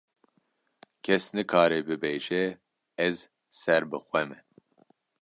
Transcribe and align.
kes 1.03 1.25
nikare 1.35 1.77
bibêje 1.87 2.43
ez 3.07 3.17
ser 3.59 3.81
bi 3.89 3.99
xwe 4.05 4.21
me. 4.29 4.37